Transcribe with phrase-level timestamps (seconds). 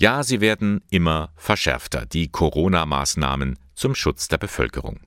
[0.00, 5.00] Ja, sie werden immer verschärfter, die Corona-Maßnahmen zum Schutz der Bevölkerung.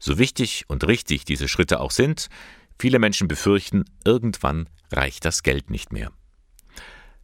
[0.00, 2.28] So wichtig und richtig diese Schritte auch sind,
[2.76, 6.10] viele Menschen befürchten, irgendwann reicht das Geld nicht mehr.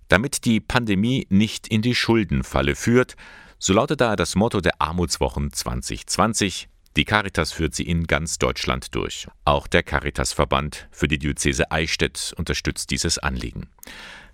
[0.06, 3.16] Damit die Pandemie nicht in die Schuldenfalle führt,
[3.58, 6.68] so lautet daher das Motto der Armutswochen 2020.
[6.96, 9.26] Die Caritas führt sie in ganz Deutschland durch.
[9.44, 13.68] Auch der Caritasverband für die Diözese Eichstätt unterstützt dieses Anliegen.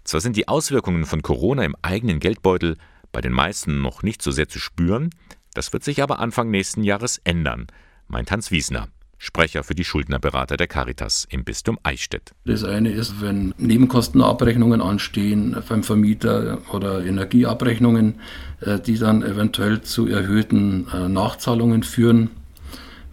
[0.05, 2.77] Zwar sind die Auswirkungen von Corona im eigenen Geldbeutel
[3.11, 5.11] bei den meisten noch nicht so sehr zu spüren,
[5.55, 7.69] das wird sich aber Anfang nächsten Jahres ändern,
[8.09, 8.89] meint Hans Wiesner.
[9.17, 12.33] Sprecher für die Schuldnerberater der Caritas im Bistum Eichstätt.
[12.45, 18.17] Das eine ist, wenn Nebenkostenabrechnungen anstehen beim Vermieter oder Energieabrechnungen,
[18.61, 22.31] äh, die dann eventuell zu erhöhten äh, Nachzahlungen führen.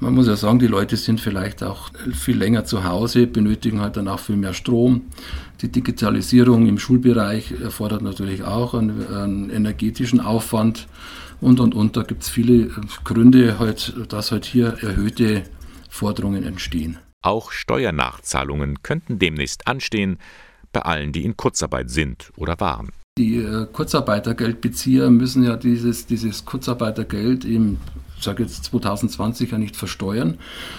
[0.02, 3.98] Man muss ja sagen, die Leute sind vielleicht auch viel länger zu Hause, benötigen halt
[3.98, 5.04] dann auch viel mehr Strom.
[5.62, 10.88] Die Digitalisierung im Schulbereich erfordert natürlich auch einen, einen energetischen Aufwand
[11.40, 11.98] und und und.
[11.98, 12.72] Da gibt es viele
[13.04, 15.44] Gründe, halt, dass halt hier erhöhte
[15.88, 16.98] Forderungen entstehen.
[17.22, 20.18] Auch Steuernachzahlungen könnten demnächst anstehen
[20.74, 22.90] bei allen, die in Kurzarbeit sind oder waren.
[23.18, 27.78] Die äh, Kurzarbeitergeldbezieher müssen ja dieses, dieses Kurzarbeitergeld im
[28.24, 30.38] sage jetzt 2020 ja nicht versteuern,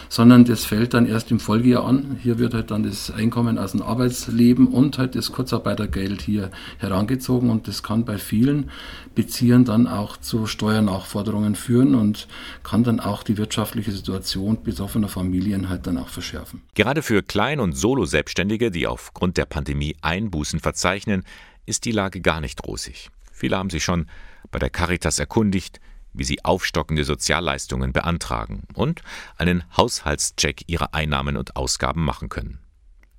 [0.08, 2.18] sondern das fällt dann erst im Folgejahr an.
[2.22, 7.50] Hier wird halt dann das Einkommen aus dem Arbeitsleben und halt das Kurzarbeitergeld hier herangezogen
[7.50, 8.70] und das kann bei vielen
[9.14, 12.28] Beziehern dann auch zu Steuernachforderungen führen und
[12.62, 16.62] kann dann auch die wirtschaftliche Situation betroffener Familien halt dann auch verschärfen.
[16.74, 21.24] Gerade für Klein- und Solo-Selbstständige, die aufgrund der Pandemie Einbußen verzeichnen,
[21.66, 23.10] ist die Lage gar nicht rosig.
[23.32, 24.06] Viele haben sich schon
[24.50, 25.80] bei der Caritas erkundigt,
[26.12, 29.02] wie sie aufstockende Sozialleistungen beantragen und
[29.38, 32.58] einen Haushaltscheck ihrer Einnahmen und Ausgaben machen können.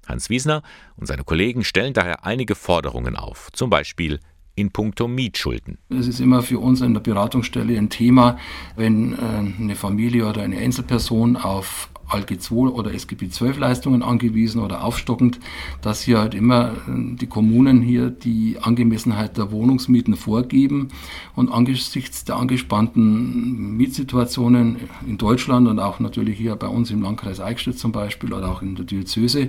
[0.07, 0.63] Hans Wiesner
[0.95, 4.19] und seine Kollegen stellen daher einige Forderungen auf, zum Beispiel
[4.55, 5.79] in puncto Mietschulden.
[5.89, 8.37] Es ist immer für uns in der Beratungsstelle ein Thema,
[8.75, 14.61] wenn äh, eine Familie oder eine Einzelperson auf ALG 2 oder SGB 12 Leistungen angewiesen
[14.61, 15.39] oder aufstockend,
[15.81, 20.89] dass hier halt immer äh, die Kommunen hier die Angemessenheit der Wohnungsmieten vorgeben
[21.35, 24.77] und angesichts der angespannten Mietsituationen
[25.07, 28.61] in Deutschland und auch natürlich hier bei uns im Landkreis Eichstätt zum Beispiel oder auch
[28.61, 29.47] in der Diözese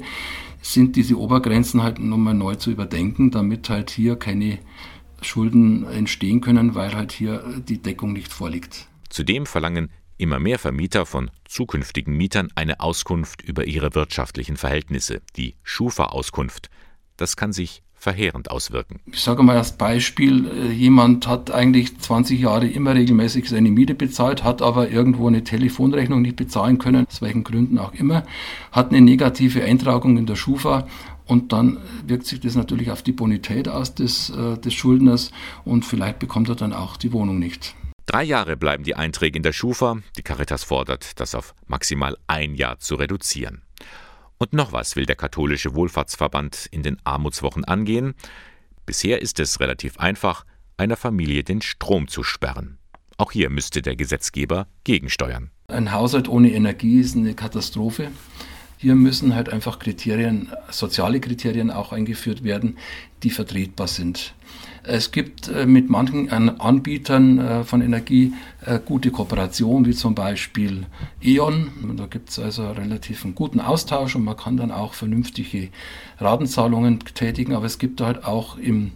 [0.62, 4.58] sind diese Obergrenzen halt nochmal neu zu überdenken, damit halt hier keine
[5.20, 8.88] Schulden entstehen können, weil halt hier die Deckung nicht vorliegt.
[9.10, 15.56] Zudem verlangen Immer mehr Vermieter von zukünftigen Mietern eine Auskunft über ihre wirtschaftlichen Verhältnisse, die
[15.64, 16.70] Schufa-Auskunft.
[17.16, 19.00] Das kann sich verheerend auswirken.
[19.06, 23.94] Ich sage mal als Beispiel, äh, jemand hat eigentlich 20 Jahre immer regelmäßig seine Miete
[23.94, 28.24] bezahlt, hat aber irgendwo eine Telefonrechnung nicht bezahlen können, aus welchen Gründen auch immer,
[28.72, 30.86] hat eine negative Eintragung in der Schufa
[31.26, 35.32] und dann wirkt sich das natürlich auf die Bonität aus des, äh, des Schuldners
[35.64, 37.74] und vielleicht bekommt er dann auch die Wohnung nicht.
[38.06, 39.98] Drei Jahre bleiben die Einträge in der Schufa.
[40.16, 43.62] Die Caritas fordert, das auf maximal ein Jahr zu reduzieren.
[44.36, 48.14] Und noch was will der katholische Wohlfahrtsverband in den Armutswochen angehen.
[48.84, 50.44] Bisher ist es relativ einfach,
[50.76, 52.78] einer Familie den Strom zu sperren.
[53.16, 55.50] Auch hier müsste der Gesetzgeber gegensteuern.
[55.68, 58.10] Ein Haushalt ohne Energie ist eine Katastrophe.
[58.84, 62.76] Hier müssen halt einfach Kriterien, soziale Kriterien auch eingeführt werden,
[63.22, 64.34] die vertretbar sind.
[64.82, 70.84] Es gibt äh, mit manchen Anbietern äh, von Energie äh, gute Kooperation, wie zum Beispiel
[71.22, 71.96] E.ON.
[71.96, 75.70] Da gibt es also relativ einen guten Austausch und man kann dann auch vernünftige
[76.20, 77.54] Ratenzahlungen tätigen.
[77.54, 78.92] Aber es gibt halt auch in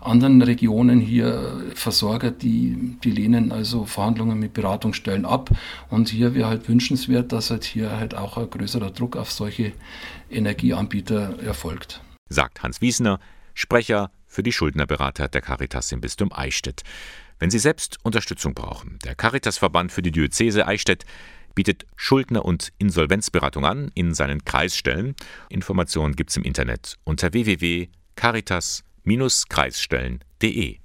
[0.00, 5.50] anderen Regionen hier Versorger, die, die lehnen also Verhandlungen mit Beratungsstellen ab.
[5.88, 9.72] Und hier wäre halt wünschenswert, dass halt hier halt auch ein größerer Druck auf solche
[10.30, 12.00] Energieanbieter erfolgt.
[12.28, 13.20] Sagt Hans Wiesner,
[13.54, 16.82] Sprecher für die Schuldnerberater der Caritas im Bistum Eichstätt.
[17.38, 21.04] Wenn Sie selbst Unterstützung brauchen, der Caritasverband für die Diözese Eichstätt
[21.54, 25.14] bietet Schuldner- und Insolvenzberatung an in seinen Kreisstellen.
[25.48, 27.32] Informationen gibt es im Internet unter
[29.04, 30.80] www.caritas-kreisstellen.de.